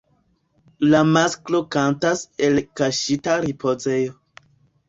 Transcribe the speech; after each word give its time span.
La 0.93 1.01
masklo 1.09 1.61
kantas 1.77 2.25
el 2.49 2.59
kaŝita 2.81 3.37
ripozejo. 3.47 4.19